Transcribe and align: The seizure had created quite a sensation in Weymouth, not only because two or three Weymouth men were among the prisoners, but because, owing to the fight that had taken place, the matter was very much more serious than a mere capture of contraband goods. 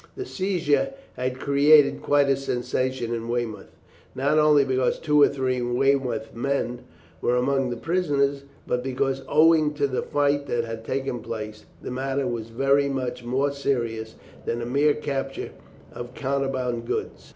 The 0.17 0.25
seizure 0.25 0.95
had 1.13 1.37
created 1.39 2.01
quite 2.01 2.27
a 2.27 2.35
sensation 2.35 3.13
in 3.13 3.29
Weymouth, 3.29 3.69
not 4.15 4.39
only 4.39 4.65
because 4.65 4.97
two 4.97 5.21
or 5.21 5.27
three 5.29 5.61
Weymouth 5.61 6.33
men 6.33 6.79
were 7.21 7.35
among 7.35 7.69
the 7.69 7.77
prisoners, 7.77 8.43
but 8.65 8.83
because, 8.83 9.21
owing 9.29 9.75
to 9.75 9.85
the 9.85 10.01
fight 10.01 10.47
that 10.47 10.65
had 10.65 10.83
taken 10.83 11.19
place, 11.19 11.65
the 11.83 11.91
matter 11.91 12.25
was 12.25 12.49
very 12.49 12.89
much 12.89 13.23
more 13.23 13.51
serious 13.51 14.15
than 14.47 14.59
a 14.59 14.65
mere 14.65 14.95
capture 14.95 15.51
of 15.93 16.15
contraband 16.15 16.87
goods. 16.87 17.29